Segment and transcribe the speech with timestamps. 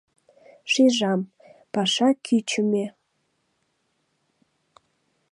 [0.71, 1.21] Шижам—
[1.73, 2.85] паша кӱчымӧ.